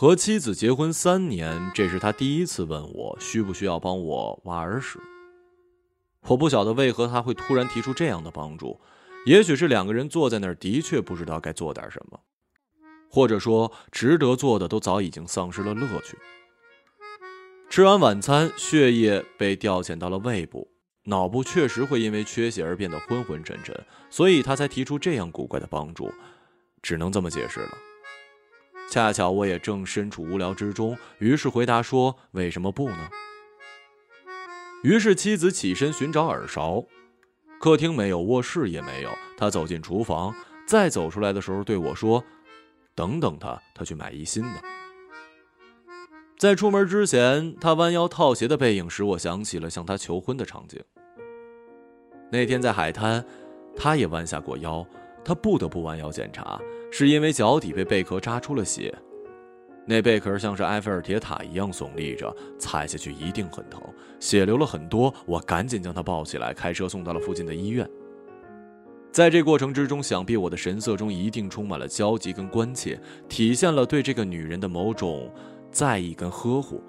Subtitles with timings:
[0.00, 4.98] 和妻子结婚三年，这是他第一次问我需不需要帮我挖耳屎。
[6.22, 8.80] 我不晓得为何他会突然提出这样的帮助，
[9.26, 12.18] 也许是两个人坐在那儿的确不知道该做点什么，
[13.10, 16.16] 或者说值得做的都早已经丧失了乐趣。
[17.68, 20.66] 吃完晚餐，血液被调遣到了胃部，
[21.04, 23.78] 脑部确实会因为缺血而变得昏昏沉沉，
[24.08, 26.10] 所以他才提出这样古怪的帮助，
[26.80, 27.76] 只能这么解释了。
[28.90, 33.08] 恰巧我也正身处无聊之中，于是回答说：“为什么不呢？”
[34.82, 36.84] 于是妻子起身寻找耳勺，
[37.60, 39.10] 客厅没有，卧室也没有。
[39.36, 40.34] 他走进厨房，
[40.66, 42.24] 再走出来的时候对我说
[42.96, 44.60] ：“等等他，他去买一新的。”
[46.36, 50.82] 在出门之前，他弯腰套鞋的背影使我想起了向他求婚的场景。
[52.32, 53.24] 那天在海滩，
[53.76, 54.84] 他也弯下过腰，
[55.24, 56.60] 他不得不弯腰检查。
[56.90, 58.94] 是因为脚底被贝壳扎出了血，
[59.86, 63.80] 那贝壳像是埃菲尔铁塔一样耸立着，踩下去一定很疼，
[64.18, 65.12] 血流了很多。
[65.26, 67.88] 我赶紧将他抱起来，开车送到了附近的医院。
[69.12, 75.32] 在这过程之中，想必我的神色中一定充满了焦急跟关切，体现了对这个女人的某种
[75.70, 76.80] 在意跟呵护。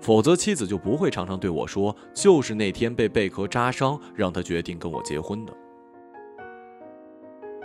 [0.00, 5.52] 否则，妻子就不会常常对我说，就是那天被贝壳扎伤，让她决定跟我结婚的。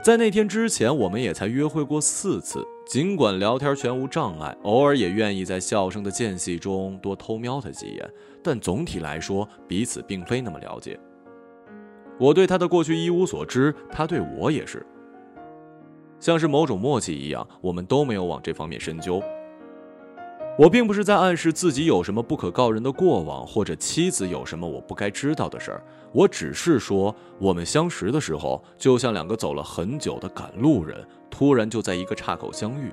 [0.01, 2.65] 在那天之前，我们也才约会过四次。
[2.87, 8.09] 尽管聊天全无障碍，偶尔也愿意在笑声的间隙中多偷瞄他几眼，
[8.41, 10.97] 但总体来说，彼此并非那么了解。
[12.17, 14.85] 我对他的过去一无所知，他对我也是，
[16.17, 19.21] 像是某种默契一样，我们都没有往这方面深究。
[20.57, 25.83] 我并不是在暗示自己有什么不可告人的过往，或者妻子有什么我不该知道的事儿。
[26.11, 32.91] 我只是说，我们相识的时候，就像两个走了很久的赶路人，突然就在一个岔口相遇。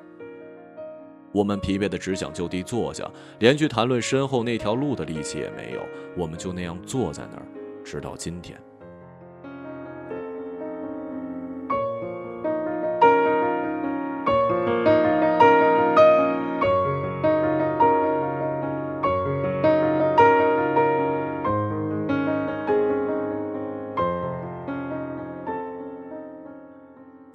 [1.32, 5.80] 我们疲惫的只想就地坐下，连去谈论身后那条路的力气也没有。
[6.16, 7.46] 我们就那样坐在那儿，
[7.84, 8.58] 直到今天。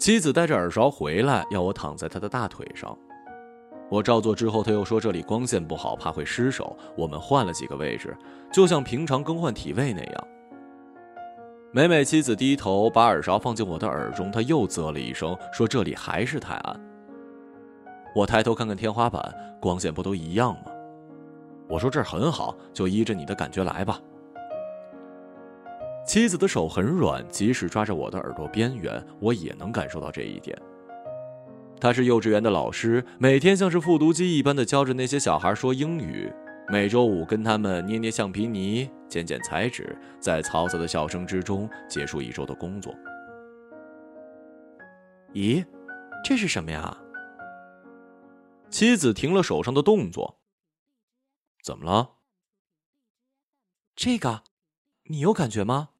[0.02, 2.98] 妻子带着耳勺回来，要我躺在她的大腿上。
[3.88, 6.76] 我照做之后，他又说这里光线不好，怕会失手。
[6.98, 8.18] 我们换了几个位置，
[8.52, 10.28] 就像平常更换体位那样。
[11.72, 16.82] 每每妻子低头把耳勺放进我的耳中，他又啧了一声，说这里还是太暗。
[18.16, 19.24] 我抬头看看天花板，
[19.62, 20.72] 光线不都一样吗？
[21.70, 24.00] 我说这儿很好，就依着你的感觉来吧。
[26.12, 30.62] 妻子的手很软，即使抓着我的耳朵边缘，我也能感受到这一点。
[31.80, 36.30] 她是幼稚园的老师，每天像是复读机一般的教着那些小孩说英语。
[36.68, 42.94] 每周五跟他们捏捏橡皮泥，剪剪彩纸，在嘈杂的笑声之中结束一周的工作。
[45.34, 45.66] 咦，
[46.26, 46.98] 这是什么呀？
[48.70, 50.42] 妻子停了手上的动作。
[51.64, 52.16] 怎么了？
[53.96, 54.44] 这个。
[55.06, 55.92] 你有感觉吗？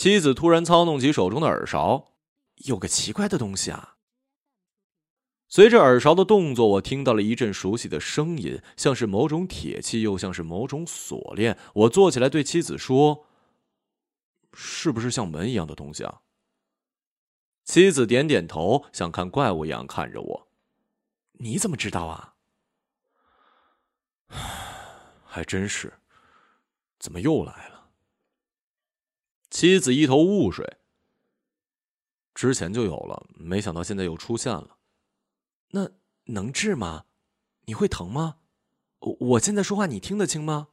[0.00, 2.14] 妻子突然操弄起手中的耳勺，
[2.64, 3.98] 有个奇怪的东西啊。
[5.46, 11.58] 随着耳勺的动作，我听到了一阵熟悉的声音，像是某种铁器，又像是某种锁链。
[11.74, 13.26] 我坐起来对妻子说
[14.56, 16.22] ：“是不是像门一样的东西啊？”
[17.66, 20.48] 妻子点点头，像看怪物一样看着我。
[21.32, 22.36] 你怎么知道啊？
[25.26, 25.92] 还真是，
[26.98, 27.69] 怎么又来了？
[29.50, 30.78] 妻子一头雾水。
[32.32, 34.76] 之前就有了，没想到现在又出现了。
[35.72, 35.90] 那
[36.26, 37.04] 能治吗？
[37.66, 38.36] 你会疼吗？
[39.00, 40.68] 我我现在说话你听得清吗？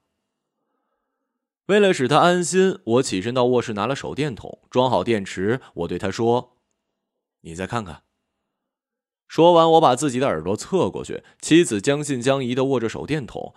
[1.66, 5.60] 为了使他安心，我起身到卧室拿了手电筒，装好电池。
[5.74, 6.58] 我对他说
[7.42, 8.04] ：“你再看看。”
[9.28, 11.24] 说完，我把自己的耳朵侧过去。
[11.42, 13.54] 妻子将信将疑的握着手电筒，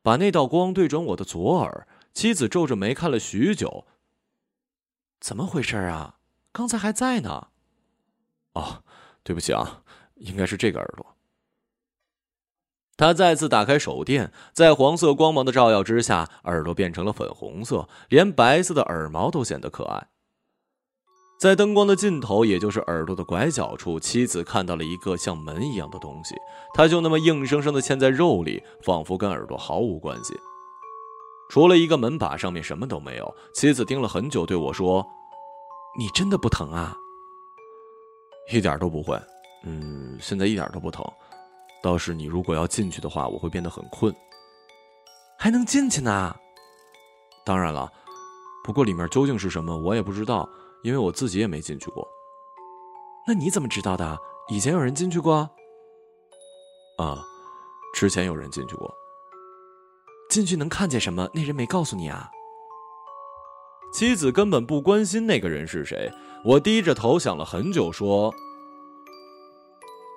[0.00, 1.86] 把那道光对准我的左耳。
[2.14, 3.84] 妻子皱着眉看了许久。
[5.20, 6.16] 怎么回事啊？
[6.50, 7.48] 刚才还在呢。
[8.54, 8.82] 哦，
[9.22, 9.82] 对不起啊，
[10.16, 11.06] 应该是这个耳朵。
[12.96, 20.08] 他再次打开手电，在黄色光芒的照耀之下，耳朵变成了粉红色，连白色的耳毛都显得可爱。
[21.40, 26.34] 在灯光的尽头，也就是耳朵的拐角处，妻子看到了一个像门一样的东西，
[26.74, 30.34] 它就那么硬生生的嵌在肉里，仿佛跟耳朵毫无关系。
[31.50, 33.34] 除了一个门把，上面什么都没有。
[33.52, 35.04] 妻子盯了很久，对我说
[35.98, 36.96] ：“你真的不疼啊？”
[38.52, 39.20] 一点都不会。
[39.64, 41.04] 嗯，现在一点都不疼。
[41.82, 44.14] 倒是你如果要进去的话，我会变得很困。
[45.36, 46.32] 还能进去呢？
[47.44, 47.92] 当然了，
[48.62, 50.48] 不过里面究竟是什么，我也不知道，
[50.84, 52.06] 因为我自己也没进去过。
[53.26, 54.16] 那你怎么知道的？
[54.50, 55.50] 以前有人进去过？
[56.96, 57.24] 啊，
[57.92, 58.99] 之前有人进去过。
[60.30, 61.28] 进去能看见什么？
[61.34, 62.30] 那人没告诉你啊？
[63.92, 66.10] 妻子根本不关心那个人是谁。
[66.44, 68.32] 我低着头想了很久，说：“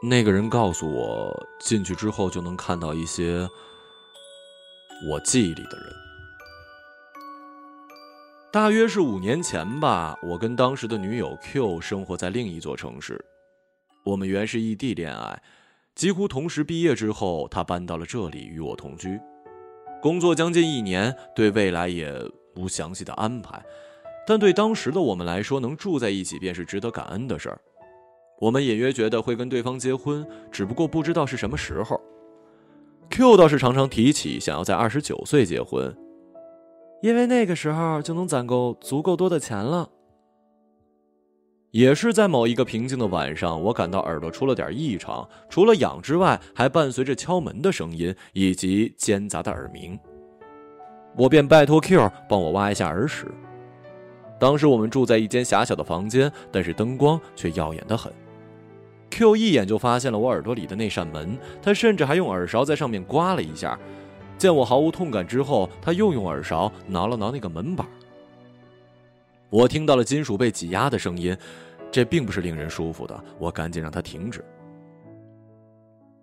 [0.01, 3.50] 那个人告诉我，进去之后就能看到一些
[5.10, 5.92] 我记忆里的人。”
[8.54, 13.19] 大约是五年前吧，我跟当时的女友 Q 生活在另一座城市。
[14.06, 15.42] 我们原是异地恋爱，
[15.95, 19.19] 几乎同时毕业之后，她搬到了这里与我同居。
[20.03, 22.13] 工作将近一年，对未来也
[22.57, 23.63] 无详细的安排，
[24.27, 27.57] 但对当时的我们来说，能住在一起便是值得感恩的事儿。
[28.41, 32.01] 我们隐约觉得会跟对方结婚，只不过不知道是什么时候。
[33.11, 35.95] Q 倒是常常提起想要在二十九岁结婚，
[37.01, 39.89] 因为那个时候就能攒够足够多的钱了。
[41.73, 49.99] 也是在某一个平静的晚上，我感到耳朵出了点异常，除了痒之外，还伴随着敲门的声音以及尖杂的耳鸣。
[51.17, 53.25] 我便拜托 Q 帮我挖一下耳屎。
[54.39, 58.13] 当时我们住在一间狭小的房间，但是灯光却耀眼的很。
[59.09, 63.79] Q 一眼就发现了我耳朵里的那扇门，他甚至还用耳勺在上面刮了一下。
[64.37, 67.87] 见我毫无痛感之后，他又用耳勺挠了挠那个门板。
[69.53, 71.38] 我听到了金属被挤压的声音，
[71.91, 73.23] 这并不是令人舒服的。
[73.38, 74.44] 我赶紧让他停止。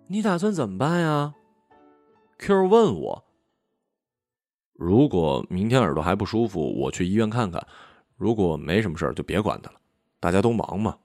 [0.05, 1.33] 你打算怎么办呀
[2.39, 3.23] ？Q 问我。
[4.73, 7.61] 如果明天耳朵还不舒服，我去医院看看；
[8.17, 9.79] 如果没什么事儿，就别管他了。
[10.19, 10.97] 大家都忙嘛。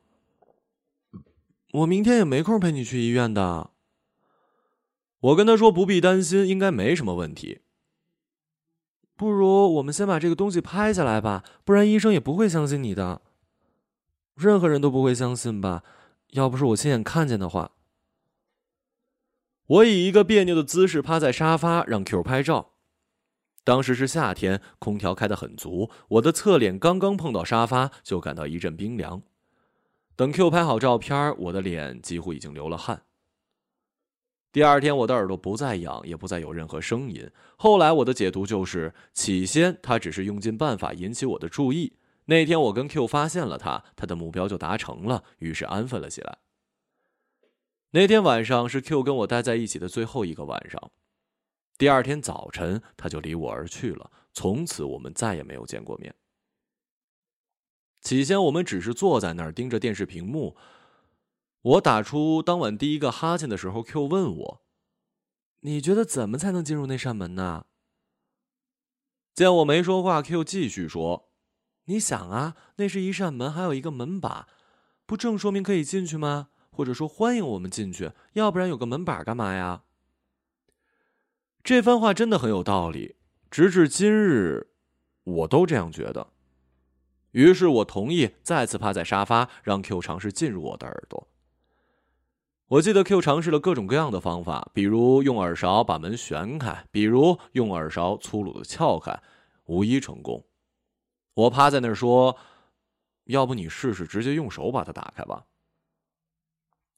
[1.75, 3.71] 我明天也没空陪你去医院的。
[5.21, 7.61] 我跟他说不必担心，应该没什么问题。
[9.17, 13.23] 不如我们先把这个东西拍下来吧，不然医生也不会相信你的。
[14.35, 15.83] 任何人都不会相信吧？
[16.33, 17.71] 要不是我亲眼看见的话。
[19.67, 22.73] 我以一个别扭的姿势趴在沙发，让 Q 拍照。
[23.65, 29.23] 当时是夏天，空调开得很足，我的侧脸刚刚碰到沙发，就感到一阵冰凉。
[30.15, 33.06] 等 Q 拍好照片，我的脸几乎已经流了汗。
[34.53, 37.31] 第二天，我的耳朵不再痒，也不再有任何声音。
[37.57, 41.99] 后来，我的解读就是：起先他只是用尽办法引起我的注意。
[42.25, 46.39] 那天，我跟 Q 发现了他，他的目标就达成了，于是安分了起来。
[47.91, 50.91] 那天晚上是 Q 跟我待在一起的最后一个晚上。
[51.77, 56.15] 第二天早晨，他就离我而去了，从此我们再也没有见过面。
[58.01, 60.57] 起先，我们只是坐在那儿盯着电视屏幕。
[61.67, 64.63] 我打出当晚第一个哈欠的时候，Q 问我
[65.63, 67.67] ：“你觉得怎么才能进入那扇门呢？”
[69.35, 71.33] 见我没说话，Q 继续说
[71.87, 74.47] ：“你想啊，那是一扇门，还有一个门把，
[75.07, 76.51] 不正说明可以进去吗？
[76.71, 78.13] 或者说欢迎我们进去？
[78.35, 79.83] 要不然有个门把干嘛呀？”
[81.65, 83.17] 这番话真的很有道理，
[83.51, 84.69] 直至今日，
[85.25, 86.29] 我都这样觉得。
[87.33, 91.27] 于是我同意再次趴在沙发，让 Q 尝试进入我的耳朵。
[92.69, 99.23] 我记得 Q 尝试了各种各样的方法，比如用耳勺把门旋开，比如用耳勺粗鲁的撬开，
[99.67, 100.45] 无一成功。
[101.35, 102.37] 我趴在那儿说
[103.27, 105.45] ：“要不你试试直接用手把它打开吧。”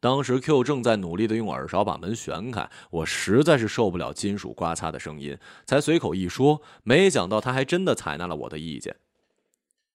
[0.01, 6.63] 当时 Q 正在努力的用耳勺把门旋开，我实在是受不了金属刮擦的声音，才随口一说。
[6.83, 8.97] 没想到他还真的采纳了我的意见。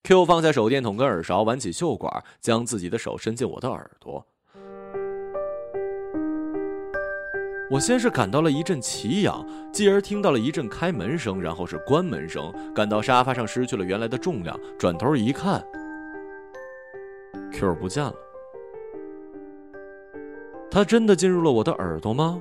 [0.03, 4.27] Q 放下手电筒跟耳勺，挽起袖管，将自己的手伸进我的耳朵。
[7.73, 14.55] 我先是感到了一阵奇痒，继而听到了一阵开门声，然后是关门声，感到沙发上失去了原来的重量。
[14.77, 15.65] 转头一看
[17.51, 18.13] ，Q 不见了。
[20.69, 22.39] 他真的进入了我的耳朵吗？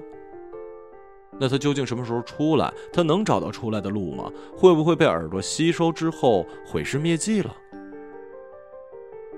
[1.40, 2.70] 那他究竟什么时候出来？
[2.92, 4.30] 他能找到出来的路吗？
[4.54, 7.56] 会不会被耳朵吸收之后毁尸灭迹了？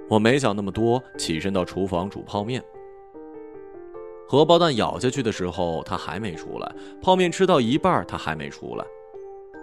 [0.09, 2.61] 我没想那么多，起身到厨房煮泡面。
[4.27, 6.69] 荷包蛋咬下去的时候，他还没出来；
[7.03, 8.85] 泡面吃到一半，他还没出来。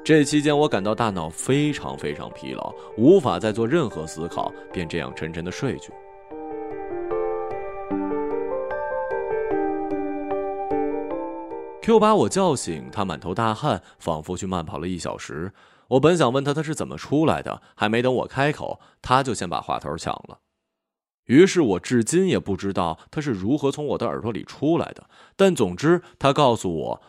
[0.03, 5.91] 这期间，我感到大脑非常非常疲劳，无法再做任何思考，便这样沉沉的睡去。
[11.82, 15.51] Q 把我叫醒，他满头大汗，仿佛去慢跑了一小时。
[15.88, 20.38] 我本想问他他是怎么出来的，还没等我开口，他就先把话头抢了。
[21.25, 25.09] 于是我至今也不知道他是如何从我的耳朵里出来的。
[25.35, 27.01] 但总之，他告诉我，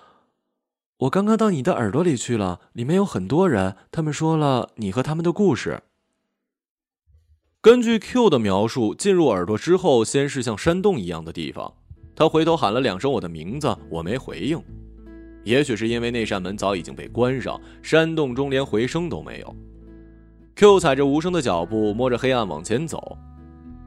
[0.98, 5.82] 我刚刚到你的耳朵里去了，里面有很多人，他们说了你和他们的故事。
[7.60, 11.72] 根据 Q 的描述，进入耳朵之后，先是像山洞一样的地方。
[12.14, 14.62] 他回头喊了两声我的名字，我没回应。
[15.44, 19.56] 也许是因为那扇门早已经被关上，山洞中连回声都没有。
[20.54, 23.16] Q 踩着无声的脚步，摸着黑暗往前走。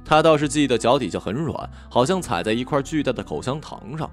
[0.05, 4.09] 他倒是记得脚底下很软，好像踩在一块巨大的口香糖上。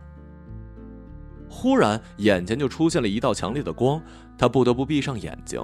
[1.49, 4.01] 忽然，眼前就出现了一道强烈的光，
[4.39, 5.63] 他不得不闭上眼睛。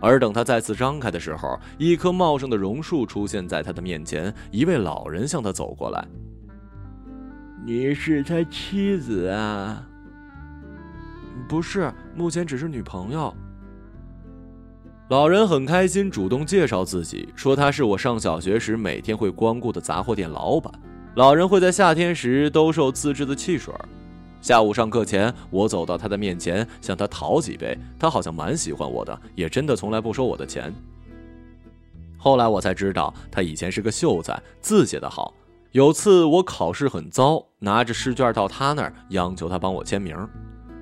[0.00, 6.06] 而等他再次张开的时候，一棵茂盛的榕树出现在他的面前，一位老人向他走过来。
[7.66, 9.84] 你是他妻子啊？
[11.48, 13.34] 不是，目前只是女朋友。
[15.08, 20.70] 老人很开心，主动介绍自己，说他是我上小学时每天会光顾的杂货店老板。
[21.14, 23.72] 老人会在夏天时兜售自制的汽水。
[24.42, 27.76] 下午上课前，我走到他的面前，向他讨几杯。
[27.98, 30.70] 他好像蛮喜欢我的，也真的从来不收我的钱。
[32.18, 35.32] 后来我才知道，他以前是个秀才，字写得好。
[35.72, 40.14] 有次我考试很糟，拿着试卷到他那儿，央求他帮我签名。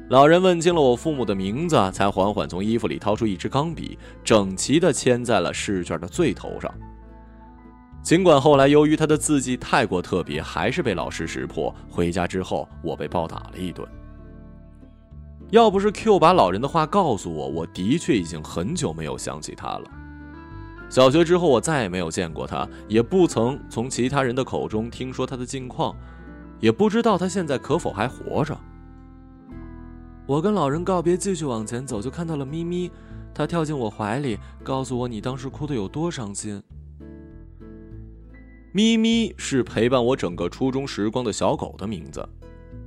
[0.08, 6.72] 老人问清了我父母的名字，才缓缓从衣服里掏出一支钢笔，整齐地签在了试卷的最头上。
[8.04, 11.75] 尽管后来由于他的字迹太过特别，还是被老师识破。
[11.90, 13.84] 回家之后，我被暴打了一顿。
[15.50, 19.90] 要不是 Q 把老人的话告诉我，我的确已经很久没有想起他了。
[20.88, 25.96] 小学之后，我再也没有见过他，也不曾从其他人的口中听说他的近况，
[26.60, 28.56] 也不知道他现在可否还活着。
[30.26, 32.90] 我跟老人告别，继续往前走，就看到了咪咪，
[33.33, 36.61] 他跳进我怀里，告诉我你当时哭得有多伤心。
[38.73, 42.28] 咪咪是陪伴我整个初中时光的小狗的名字。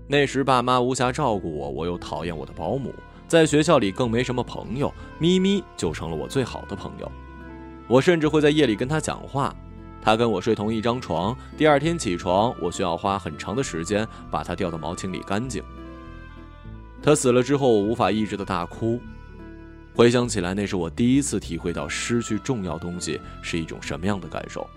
[0.06, 2.94] 那时爸妈无暇照顾我，我又讨厌我的保姆，
[3.26, 7.10] 在学校里更没什么朋友，咪咪就成了我最好的朋友。
[7.88, 9.56] 我甚至会在夜里跟他讲话，
[10.02, 11.34] 他跟我睡同一张床。
[11.58, 15.64] 第二天起床，我需要花很长的时间把它掉到毛清理干净。
[17.02, 19.00] 他死了之后，我无法抑制的大哭。
[19.96, 24.68] 回想起来，那是我第一次体会到失去重要东西是一种什么样的感受。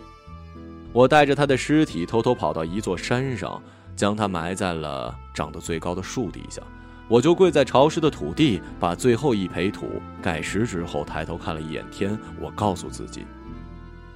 [0.93, 3.63] 我带着他的尸体偷偷跑到一座山上，
[3.95, 6.61] 将他埋在了长得最高的树底下。
[7.09, 12.19] 我就跪在潮湿的土地，把最后一培土盖实之后，抬头看了一眼天。
[12.41, 13.25] 我告诉自己，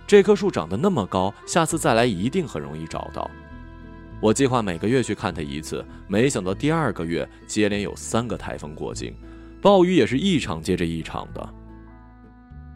[0.06, 3.30] 这棵树长得那么高，下次再来一定很容易找到。
[4.20, 9.14] 我计划每个月去看他一次，没想到第二个月接连有三个台风过境，
[9.60, 11.48] 暴雨也是一场接着一场的。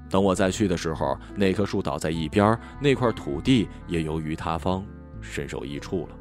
[0.08, 4.84] 等我再去的时候，那棵树倒在一边，那块土地也由于塌方，
[5.20, 6.16] 身首异处了。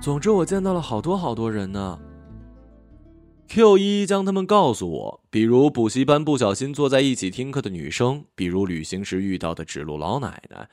[0.00, 1.98] 总之，我见到了好多好多人呢。
[3.48, 10.68] Q 一将他们告诉我，比如补习班不小心坐在一起听课的女生，比如旅行时遇到的指路老奶奶，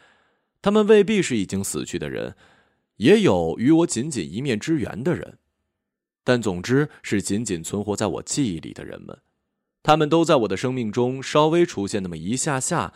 [0.62, 2.36] 他们未必是已经死去的人，
[2.98, 5.38] 也有与我仅仅一面之缘的人。
[6.24, 9.20] 但总之是仅仅存活在我记忆里的人们，
[9.84, 12.94] 他们都在我的生命中稍微出现那么一下下，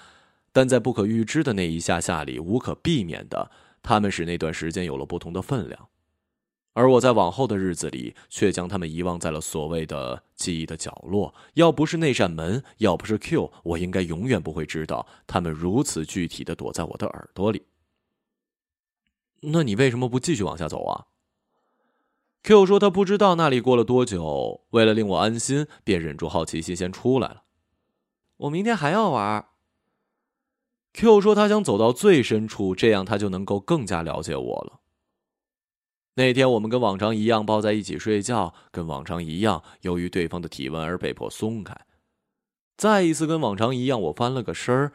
[0.51, 3.51] 但在不可预知的那一下下里，无可避免的，
[3.83, 5.89] 他们使那段时间有了不同的分量，
[6.77, 11.33] 而我在往后的日子里，却将他们遗忘在了所谓的记忆的角落。
[11.55, 17.63] 要不是那扇门，要不是 Q，我应该永远不会知道他们如此具体的躲在我的耳朵里。
[19.39, 21.07] 那你为什么不继续往下走啊
[22.43, 27.41] ？Q 说：“他不知道那里过了多久，为了令我安心，便忍住好奇心先出来了。
[28.37, 29.47] 我明天还要玩。
[30.93, 34.81] ”Q 说：“他想走到最深处，这样他就能够更加了解我了。”
[36.17, 41.79] 那天我们跟往常一样抱在一起睡觉，跟往常一样，由于对方的体温而被迫松开。
[42.75, 44.91] 再一次跟往常一样，我翻了个身儿。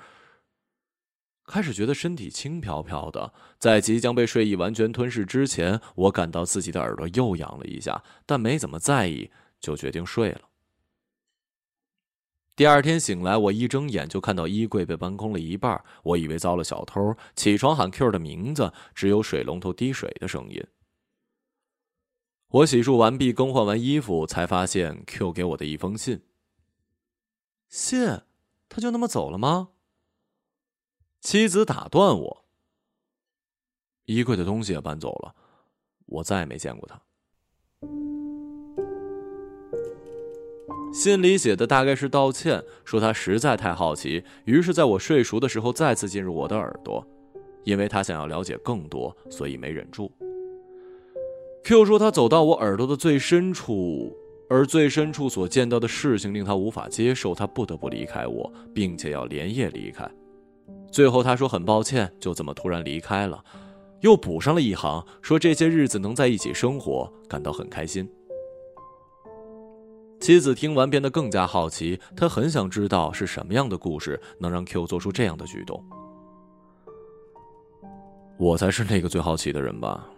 [1.46, 10.40] 开始觉得身体轻飘飘的，在即将被睡意完全吞噬之前，我感到自己的耳朵又痒了一下，但没怎么在意，就决定睡了。
[12.56, 20.60] 第二天醒来，我一睁眼就看到衣柜被搬空了一半，我以为遭了小偷，起床喊 Q 的名字，只有水龙头滴水的声音。
[22.52, 26.20] 我洗漱完毕，更换完衣服，才发现 Q 给我的一封信。
[27.70, 28.20] 信？
[28.68, 29.70] 他就那么走了吗？
[31.22, 32.44] 妻子打断我
[34.04, 35.34] ：“衣柜的东西也搬走了，
[36.04, 37.00] 我再也没见过他。”
[40.92, 47.02] 信里写的大概是道歉，说他实在太好奇，于是在我睡熟的时候再次进入我的耳朵，
[47.64, 50.12] 因为他想要了解更多，所以没忍住。
[51.64, 54.12] Q 说他走到我耳朵的最深处，
[54.48, 60.08] 而最深处所见到的事情令他无法接受，他不得不离开我，并且要连夜离开。
[60.90, 63.42] 最后他说很抱歉，就这么突然离开了，
[64.00, 68.10] 又补上了一行，说这些日子能在一起生活，感到很开心。
[70.20, 75.82] 妻子听完变得更加好奇，她很想知道是什么样的故事能让 Q 做出这样的举动。
[78.36, 80.08] 我才是那个最好奇的人吧。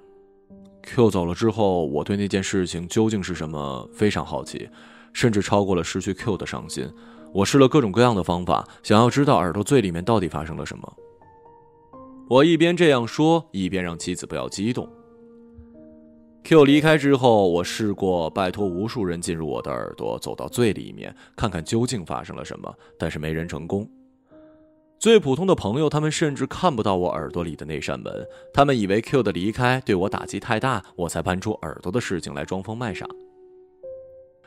[0.85, 4.69] Q 走了之后，我对那件事情究竟是什么非常好奇，
[5.13, 6.89] 甚至超过了失去 Q 的伤心。
[7.33, 10.97] 我试了各种各样的方法，想要知道耳朵最里面到底发生了什么。
[12.29, 14.89] 我一边这样说，一边让妻子不要激动。
[16.45, 23.89] Q 离开之后，我试过拜托无数人进入我的耳朵，走到最里面，看看究竟发生了什么，但是没人成功。
[25.05, 33.07] 最普通的朋友，他们甚至看不到我耳朵里的那扇门，他们以为 Q 的离开对我打击太大，我才搬出耳朵的事情来装疯卖傻。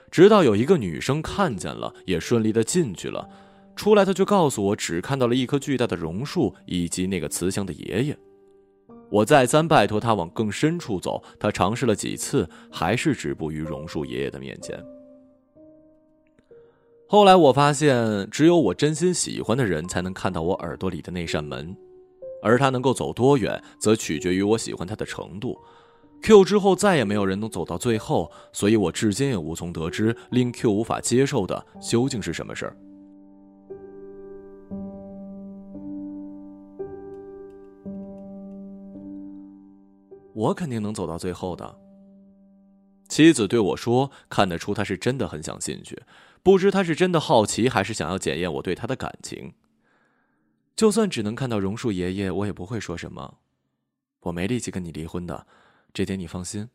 [0.09, 3.29] 直到有一个女生看见了，也顺利的进去了，
[3.75, 8.17] 出来她就告诉我，只看到了一棵巨大的榕树以及那个慈祥的爷爷。
[9.11, 14.83] 我再三拜托他往更深处走，他尝试了几次，还是止步于榕树爷爷的面前。
[17.09, 21.73] 后来我发现，只有我真心喜欢的人才能看到我耳朵里的那扇门，
[22.43, 25.57] 而他能够走多远，则取决于我喜欢他的程度。
[26.21, 32.75] Q 之后再也没有人能走到最后，所以我至今也无从得知令 Q 无法接受的究竟是什么事儿。
[40.33, 41.73] 我肯定能走到最后的。
[43.07, 45.97] 妻子对我说：“看得出他是真的很想进去，
[46.47, 49.53] 不知他是真的好奇，还是想要检验我对他的感情。
[50.77, 53.39] 就算只能看到榕树爷爷，我也不会说什么。
[54.21, 55.45] 我没力气跟你离婚的，
[55.93, 56.69] 这点你放心。”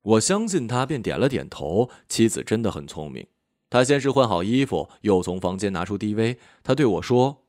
[0.00, 1.90] 我相信他，便点了点头。
[2.08, 3.26] 妻子真的很聪明。
[3.68, 6.38] 他先是换好衣服，又从房间拿出 DV。
[6.62, 7.44] 他对我说：“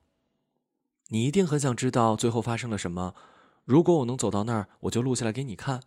[1.08, 3.16] 你一定很想知道最后发生了什么。”
[3.64, 5.80] 如果我能走到那儿，我就录下来给你看。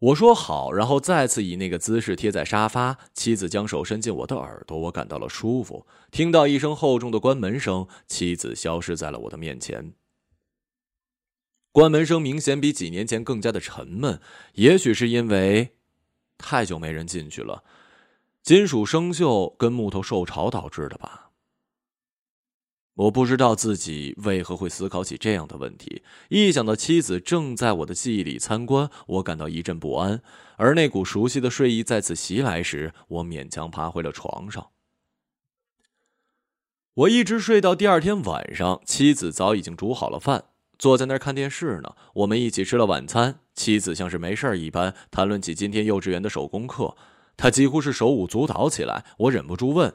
[0.00, 2.98] 我说好，然后再次以那个姿势贴在沙发。
[3.14, 5.86] 妻子将手伸进我的耳朵，我感到了舒服。
[6.12, 9.92] 听到一声厚重的关门声，妻子消失在了我的面前。
[11.72, 14.20] 关门声明显比几年前更加的沉闷，
[14.54, 15.74] 也许是因为
[16.36, 17.64] 太久没人进去了，
[18.42, 21.27] 金属生锈跟木头受潮导致的吧。
[22.98, 26.02] 我不知道自己为何会思考起这样的问题。
[26.30, 30.20] 一想到妻子正在我的记忆里参观，我感到一阵不安。
[30.56, 34.70] 而那股熟悉的睡意再次袭来时，我勉强爬回了床上。
[36.94, 41.94] 我一直睡到第二天晚上，妻子早已经煮好了饭，坐在那儿看电视呢。
[42.14, 46.96] 我们一起吃了晚餐，妻子像是没事一般谈论起今天幼稚园的手工课，
[47.36, 49.04] 她几乎是手舞足蹈起来。
[49.18, 49.94] 我忍不住问：“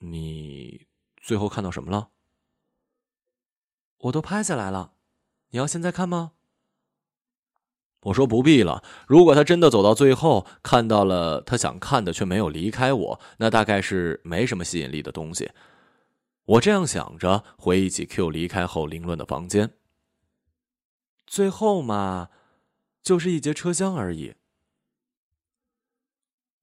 [0.00, 0.80] 你？”
[1.20, 2.08] 最后看到什么了？
[3.98, 4.92] 我都拍下来了，
[5.50, 6.32] 你要现在看吗？
[8.02, 8.84] 我说不必了。
[9.08, 15.50] 如果他真的走到最后，看到了他想看的却没有离开我，那大概是没什么吸引力的东西。
[16.44, 19.74] 我这样想着，回忆起 Q 离开后凌乱的房间。
[21.26, 22.30] 最后嘛，
[23.02, 24.36] 就是一节车厢而已。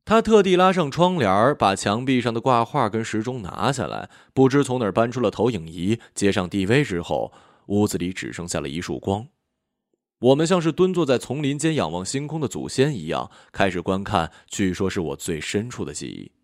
[0.05, 7.33] 他特地拉上窗帘，把墙壁上的挂画跟时钟拿下来，不知从哪儿搬出了投影仪，接上 DV 之后，
[7.65, 9.25] 屋子里只剩下了一束光。
[10.19, 16.34] 我们像是蹲坐在丛林间仰望星空的祖先一样，开始观看，据说是我最深处的记忆。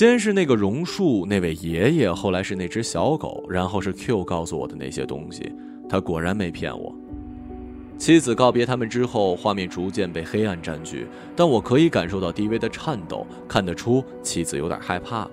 [0.00, 5.54] 先是那个榕树，那位爷爷，后来是那只小狗，然后是 Q 告诉我的那些东西。
[5.90, 6.90] 他果然没骗我。
[7.98, 15.30] 妻子告别他们之后，画面逐渐被黑暗占据，但我可以感受到低微的颤抖，看得出妻子有点害怕了。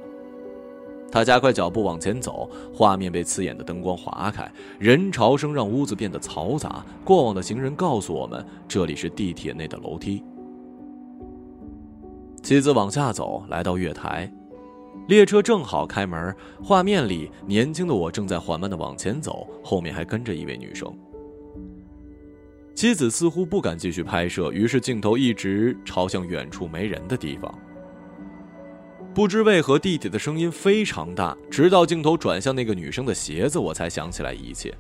[1.10, 6.86] 他加快脚步往前走，画面被刺眼的灯光划开，人潮声让屋子变得嘈杂。
[7.06, 10.22] 过往的行人告诉我们，这里是地铁内的楼梯。
[12.44, 14.30] 妻子往下走，来到月台。
[15.08, 20.94] 列车正好开门，画面里年轻的我正在缓慢的往前走，后面还跟着一位女生。
[22.76, 27.58] 妻子似乎不敢继续拍摄，于是镜头一直朝向远处没人的地方。
[29.16, 34.72] 不知为何，弟弟的声音非常大，直到镜头转向那个女生的鞋子，我才想起来一切。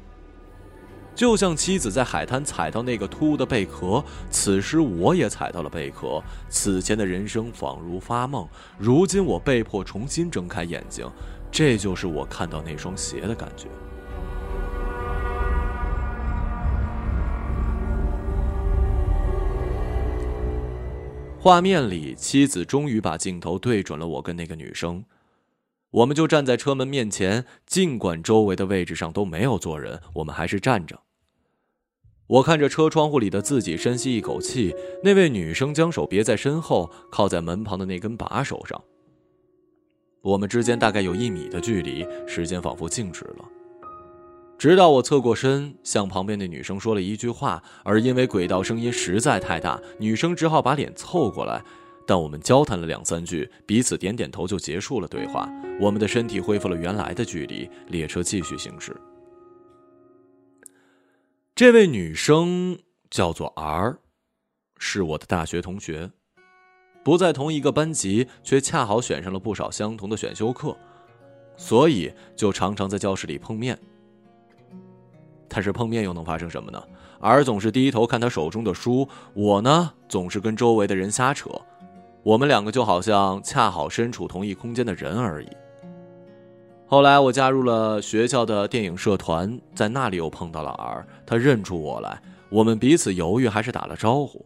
[1.18, 6.22] 就像妻子在海滩踩到那个突兀的贝壳，此时我也踩到了贝壳。
[6.48, 11.10] 此前的人生仿如发梦，如今我被迫重新睁开眼睛，
[11.52, 13.68] 这就是我看到那双鞋的感觉。
[21.40, 25.04] 画面里，妻子终于把镜头对准了我跟那个女生，
[25.90, 31.00] 我们就站在车门面前，尽管周围的位置上都没有坐人，我们还是站着。
[32.28, 34.76] 我看着车窗户里的自己，深吸一口气。
[35.02, 38.82] 那位女生将手别在身后，靠在门旁的那根把手上。
[40.22, 43.46] 我们之间大概有一米的距离，时间仿佛静止了。
[44.58, 51.64] 直到我侧过身，向旁边的女生说了一句话，而因为轨道声音实在太大，女生只好把脸凑过来。
[52.06, 55.48] 但我们交谈了两三句，彼此点点头就结束了对话。
[55.80, 58.94] 我们的身体恢复了原来的距离，列车继续行驶。
[61.58, 62.78] 这位女生
[63.10, 63.98] 叫做 R，
[64.78, 66.12] 是我的大学同学，
[67.04, 70.78] 不在同一个班级，却恰好选上了不少相同的选修课，
[71.56, 73.76] 所以就常常在教室里碰面。
[75.48, 76.80] 但是碰面又能发生什么呢
[77.20, 81.50] ？R 总是低头看他手中的书，我呢总是跟周围的人瞎扯，
[82.22, 85.50] 我们两个就好像恰好身处同一空间的人而已。
[86.90, 94.46] 后来我加入了学校的电影社团，在那里又碰到了 R，他认出我来，我们彼此犹豫，还是打了招呼。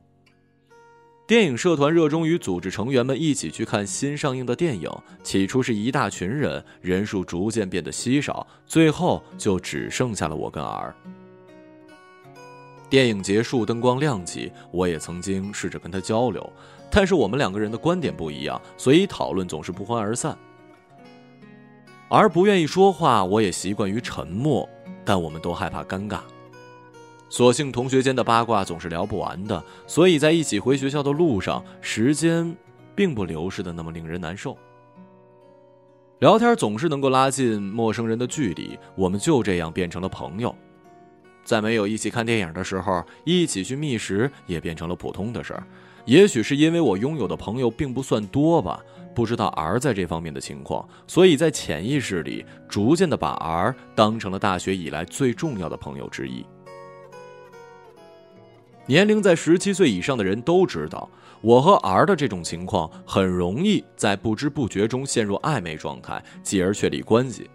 [1.28, 4.90] 电影社团热衷于组织成员们一起去看新上映的电影，
[5.22, 10.96] 起初是一大群人，人数逐渐变得稀少，最后就只剩下了我跟 R。
[12.90, 16.52] 电影结束，灯光亮起，我也曾经试着跟他交流，
[16.90, 20.36] 但是我们两个人的观点不一样，所以讨论总是不欢而散。
[22.12, 24.68] 而不愿意说话，我也习惯于沉默，
[25.06, 26.20] 但我们都害怕尴尬。
[27.30, 32.54] 所幸同学间的八卦总是聊不完的，所以在一起回学校的路上，时间
[32.94, 34.58] 并不流逝的那么令人难受。
[36.20, 40.54] 聊天总是能够拉近陌生人的距离，我们就这样变成了朋友。
[41.46, 45.64] 在没有一起看电影的时候，一起去觅食也变成了普通的事儿。
[46.04, 48.84] 也许是因为我拥有的朋友并不算多吧。
[49.14, 56.46] 不知道 R 在这方面的情况，所以在潜意识里逐渐的把 R 当成了大学以来最重要的朋友之一。
[58.88, 61.08] 年龄在十七岁以上的人都知道，
[61.42, 67.50] 我和 R 的这种情况很容易在不知不觉中陷入暧昧状态，继而确立关系。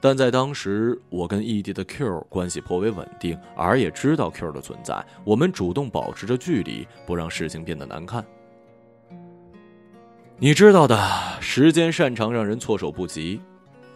[0.00, 8.24] 但在当时，我跟异地的 Q 关系颇为稳定，R 也知道 Q 的存在，我们主动保持着距离，不让事情变得难看。
[10.38, 10.98] 你知道的，
[11.40, 13.40] 时间擅长让人措手不及。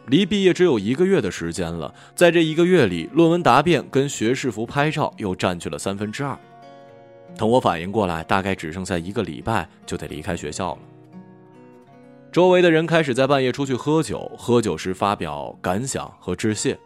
[0.07, 6.39] 离毕业只有一个月的时间了，在这一个月里，论文答辩跟学士服拍照又占据了三分之二。
[7.37, 10.79] 等我反应过来，大概只剩下一个礼拜就得离开学校了。
[12.31, 16.79] 周围的人开始在半夜出去喝酒，喝酒时发表感想和致谢。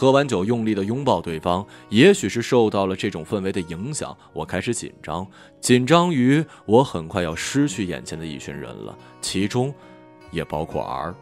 [0.00, 1.62] 喝完酒，用力的拥抱对方。
[1.90, 5.26] 也许是受到了这种氛围的影响，我开始紧张，
[5.60, 9.74] 紧张于我很快要失去眼前的一群人了，其中
[10.30, 11.14] 也包括 R。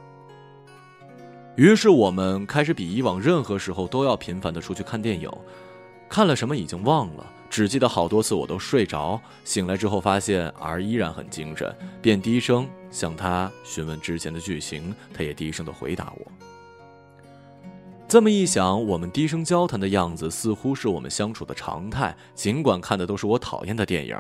[1.57, 5.29] 于是我们开始比以往任何时候都要频繁的出去看电影，
[6.09, 16.48] 看了什么已经忘了，只记得好多次我都睡着，醒来之后发现 R 依然很精神，便低声向他询问之前的剧情，他也低声的回答我。
[18.09, 22.17] 这么一想，我们低声交谈的样子似乎是我们相处的常态。
[22.35, 24.19] 尽管看的都是我讨厌的电影，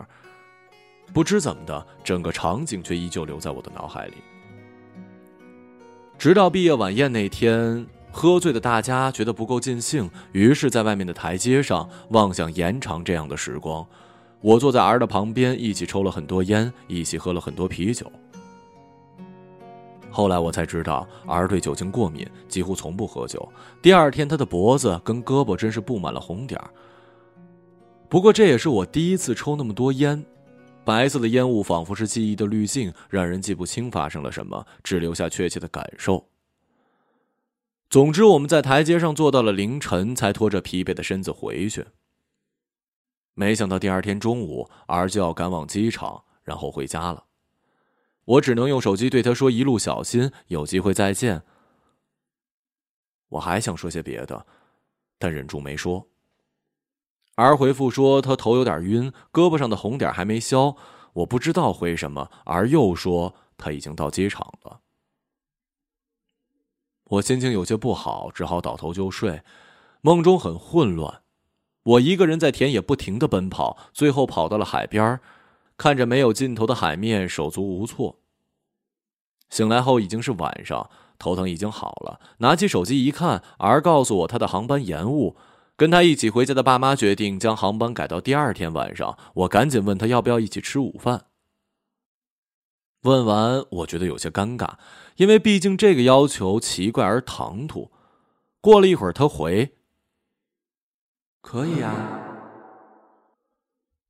[1.15, 4.15] 不知怎么的，整个场景却依旧留在我的脑海里。
[6.19, 13.87] 直到毕业晚宴那天，喝醉的大家觉得不够尽兴，于是，在外面的台阶上妄想延长这样的时光。
[14.43, 18.13] 我坐在儿的旁边，一起抽了很多烟，一起喝了很多啤酒。
[20.11, 23.47] 后来我才知道，儿对酒精过敏，几乎从不喝酒。
[23.83, 26.71] 第二天，他的脖子跟胳膊真是布满了红点儿。
[28.09, 30.25] 不过这也是我第一次抽那么多烟，
[30.85, 36.27] 白色的烟雾仿佛是记忆的滤镜，让人记不清发生了什么，只留下确切的感受。
[37.91, 41.87] 总之，我们在台阶上坐到了凌晨，才拖着疲惫的身子回去。
[43.35, 47.25] 没想到第二天中午，儿就要赶往机场，然后回家了。
[48.29, 51.43] 我只能用手机对他说：“一路小心，有机会再见。”
[53.31, 54.47] 我还想说些别的，
[55.19, 56.09] 但忍住没说。
[57.37, 60.77] 儿回复说他头有点晕，胳膊上的红点还没消。
[61.15, 64.81] 我不知道回什么，儿又说他已经到机场了。
[67.05, 69.43] 我心情有些不好，只好倒头就睡。
[70.03, 71.23] 梦中很混乱，
[71.83, 75.19] 我一个人在田野不停的奔跑，最后跑到了海边，
[75.79, 78.19] 看着没有尽头的海面，手足无措。
[79.49, 82.21] 醒来后已经是晚上，头疼已经好了。
[82.39, 85.37] 拿起手机一看，儿告诉我他的航班延误，
[85.77, 89.17] 跟他一起回家的爸妈决定将航班改到第二天晚上。
[89.35, 91.27] 我赶紧问他要不要一起吃午饭。
[93.03, 94.73] 问完，我觉得有些尴尬，
[95.17, 97.93] 因为毕竟这个要求奇怪而唐突。
[98.61, 99.77] 过了一会儿，他回。
[101.41, 102.28] 可以啊，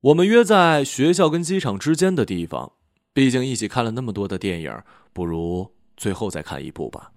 [0.01, 2.71] 我们约在学校跟机场之间的地方。
[3.11, 4.73] 毕竟一起看了那么多的电影，
[5.11, 7.11] 不如最后再看一部吧。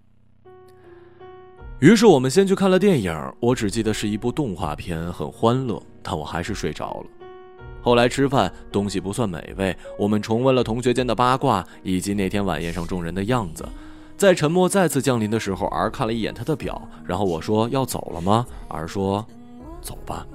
[1.79, 7.07] 于是我们先去看了电影，我只记得是一部动画片，很欢乐，但我还是睡着了。
[7.81, 13.65] 后来吃饭，东西不算美味，我们重温了同学间的八卦以及那天晚宴上众人的样子。
[14.17, 19.25] 在沉默再次降临的时候，儿看了一眼他的表，然后我说：“要走了吗？”儿说。
[19.81, 20.27] 走吧。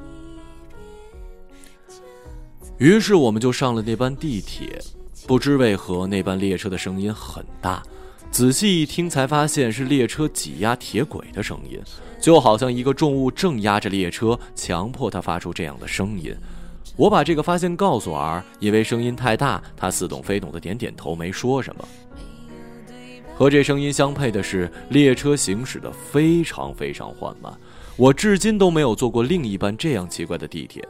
[2.78, 4.80] 于是我们就上了那班地铁，
[5.26, 7.82] 不知为何那班列车的声音很大，
[8.30, 11.80] 仔细一听才发现是列车挤压铁轨的声音，
[12.22, 16.36] 就好像一个重物正压着列车，强迫它发出这样的声音。
[16.96, 21.88] 我把这个发现告诉儿，因为声音太大，他似懂非懂的点点头，没说什么。
[23.36, 27.52] 和这声音相配的是，列车行驶的非常非常缓慢。
[27.96, 30.88] 我至今都没有坐过另一班这样奇怪的地铁。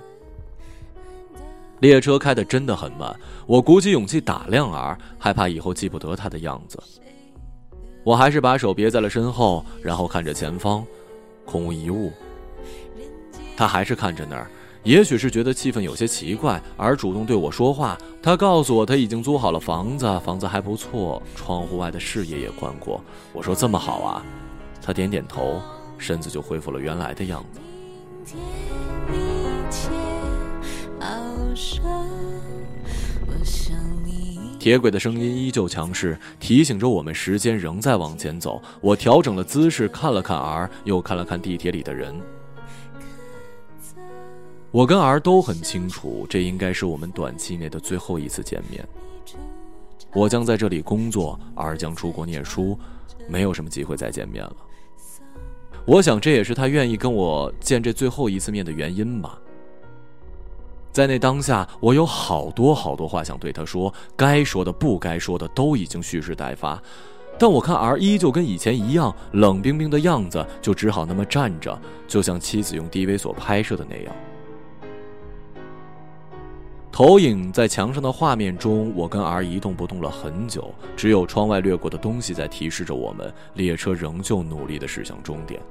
[1.79, 6.81] 列车开的真的很慢，我鼓起勇气打量儿，害怕以后记不得他的样子。
[8.03, 10.85] 我还是把手别在了身后，然后看着前方，
[11.45, 12.11] 空无一物。
[13.55, 14.49] 他还是看着那儿，
[14.83, 17.97] 也许是觉得气氛有些奇怪，而主动对我说话。
[18.21, 22.99] 他告诉我他已经租好了房子，房子还不错，窗户外的视野也宽阔。
[23.33, 24.25] 我说这么好啊，
[24.81, 25.61] 他点点头。
[25.99, 27.59] 身子就恢复了原来的样子。
[34.59, 38.61] 铁轨的声音依旧强势，提醒着我们时间仍在往前走。
[38.81, 42.13] 我调整了姿势，看了看儿，又看了看地铁里的人。
[44.71, 48.85] 我跟儿都很清楚，这应该是我们短期内的最后一次见面。
[50.13, 52.77] 我将在这里工作，儿将出国念书，
[53.29, 54.55] 没有什么机会再见面了。
[55.85, 59.39] 我想这也是他愿意跟我见这最后一次面的原因吧。
[60.97, 66.81] 在那当下，我有好多好多话想对他说，该说的、不该说的都已经蓄势待发，
[67.37, 74.15] 但我看儿依旧跟以前一样冷冰冰的样子，就只好那么站着，就像妻子用 DV 所拍摄的那样。
[76.91, 85.61] 投影在墙上的画面中，我跟儿一动不动了很久，只有窗外掠过的东西在提示着我们，列车仍旧努力的驶向终点。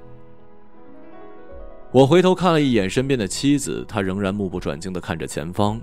[1.97, 5.81] 我回头看了一眼身边的妻子，她仍然目不转睛的看着前方，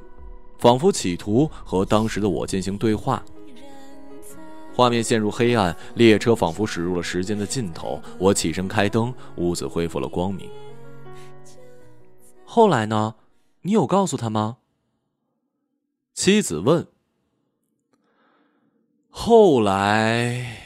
[0.59, 3.23] 仿佛企图和当时的我进行对话。
[4.75, 7.99] 画面陷入黑暗，列车仿佛驶入了时间的尽头。
[8.19, 10.47] 我起身开灯，屋子恢复了光明。
[12.45, 13.15] 后来呢？
[13.63, 14.57] 你有告诉他吗？
[16.13, 16.85] 妻子问
[19.09, 20.57] ：“后来，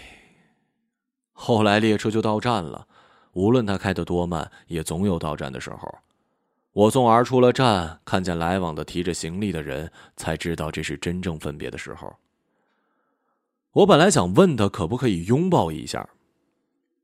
[1.31, 2.85] 后来列车就到站了。
[3.37, 5.95] 无论它开得多慢，也总有到站的时候。
[6.73, 12.11] 我送儿出了站，看见来往的提着行李的人，才知道这是真正分别的时候。
[13.73, 16.09] 我本来想问他可不可以拥抱一下。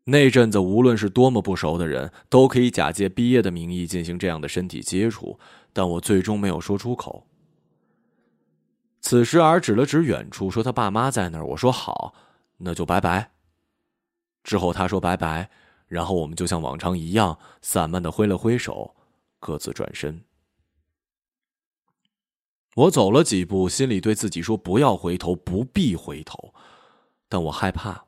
[0.05, 5.39] 那阵子，无论是多么不熟的人，都可以假借毕业的名义进行这样的身体接触，
[5.71, 7.27] 但我最终没有说出口。”
[9.01, 12.15] 此时，儿指了指远处，说：“他爸妈在那儿。”我说：“好，
[12.57, 13.29] 那就拜拜。”
[14.43, 15.51] 之后他说：“拜拜。”
[15.93, 18.95] 然后我们就像往常一样，散漫的挥了挥手，
[19.39, 20.23] 各自转身。
[22.75, 26.51] 我走了几步，心里对自己说：“不要回头，不必回头。”
[27.29, 28.05] 但我害怕，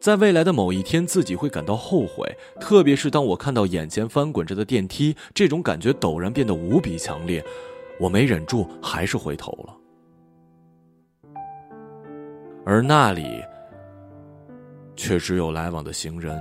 [0.00, 2.34] 在未来的某一天，自己会感到后悔。
[2.58, 7.44] 特别是当我看到眼前翻滚着的电梯，这种感觉陡然变得无比强烈。
[8.00, 9.76] 我没忍住，还是回头了，
[12.64, 13.42] 而那里
[14.94, 16.40] 却只有来往的行人，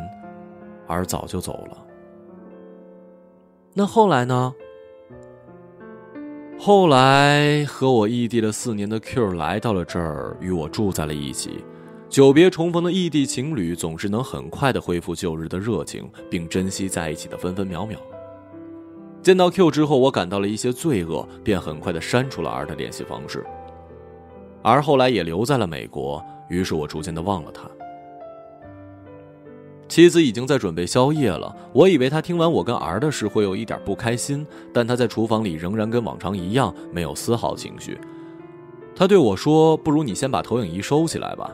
[0.87, 1.77] 而早就走了。
[3.73, 4.53] 那后来呢？
[6.59, 11.63] 后来和我异地了四年的 Q 来到了这儿，与我住在了一起。
[12.07, 17.97] 久别重逢的异地情侣总是能很快的恢复旧日的热情，并珍惜在一起的分分秒秒。
[19.23, 23.45] 见到 Q 之后，我感到了一些罪恶，便很快的删除了 R 的联系方式。
[24.61, 26.23] 而后来也留在了美国。
[26.49, 27.63] 于是我逐渐的忘了他。
[29.91, 37.99] 妻子已经在准备宵夜了，我以为他听完我跟儿的事会有一点不开心，但他在厨房里仍然跟往常一样，没有丝毫情绪。
[38.95, 41.51] 他对我说：“不如你先把投影仪收起来吧。”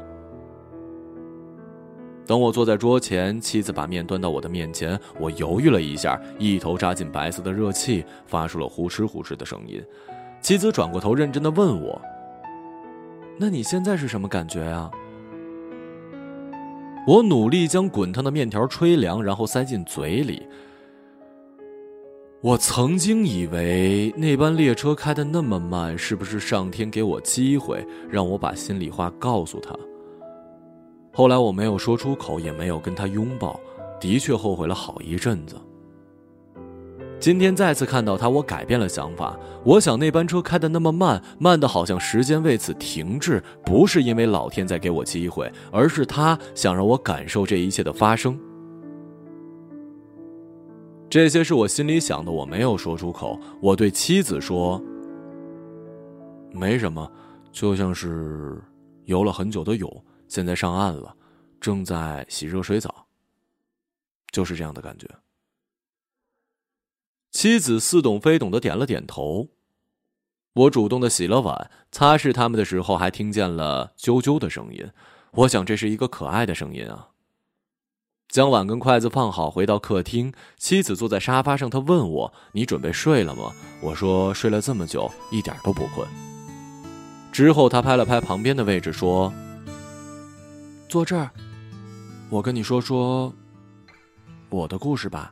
[2.28, 9.84] 等我坐在桌前，妻子把面端到我的面前，我犹豫了一下，一头扎进白色的热气，发出了呼哧呼哧的声音。
[10.42, 12.00] 妻子转过头，认真的问我
[13.40, 14.92] ：“那你现在是什么感觉呀？”
[17.08, 20.46] 我努力将滚烫的面条吹凉，然后塞进嘴里。
[22.42, 29.74] 我曾经以为那班列车开得那么慢，是不是上天给我机会，让我把心里话告诉他？
[31.14, 33.58] 后来我没有说出口，也没有跟他拥抱，
[34.02, 35.56] 的确后悔了好一阵子。
[37.20, 39.38] 今天再次看到他，我改变了想法。
[39.66, 48.40] 我想那班车开的那么慢，慢的好像时间为此停滞，不是因为老天在给我机会，而是他想让我感受这一切的发生。
[51.10, 53.40] 这些是我心里想的，我没有说出口。
[53.62, 54.82] 我对妻子说
[56.54, 57.12] ：“没什么，
[57.52, 58.62] 就像是
[59.06, 61.16] 游了很久的泳，现在上岸了，
[61.60, 63.08] 正在洗热水澡，
[64.32, 65.08] 就是这样的感觉。”
[67.38, 69.50] 妻子似懂非懂的点了点头。
[70.56, 74.90] 我主动的洗了碗，擦拭他们的时候，还听见了啾啾的声音。
[75.34, 77.10] 我想这是一个可爱的声音啊。
[78.28, 86.08] 将碗跟筷子放好，回到客厅，妻子坐在沙发上，她问我：“你准备睡了吗？”我说：“睡了这么久，一点都不困。”
[87.32, 89.32] 之后，他拍了拍旁边的位置，说
[90.90, 91.30] ：“坐这儿，
[92.32, 93.32] 我跟你说说
[94.50, 95.32] 我的故事吧。”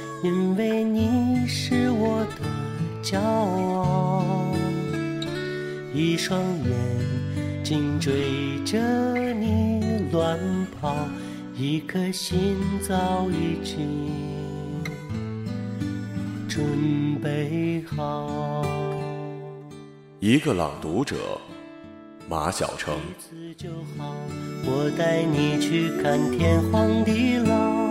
[0.23, 2.45] 因为你是我的
[3.01, 4.53] 骄傲，
[5.95, 8.77] 一双眼睛追着
[9.33, 10.37] 你乱
[10.79, 10.95] 跑，
[11.57, 12.55] 一颗心
[12.87, 14.11] 早已经
[16.47, 18.63] 准备好。
[20.19, 21.15] 一个朗读者，
[22.29, 22.93] 马晓成。
[24.65, 27.90] 我带你去看天荒地老。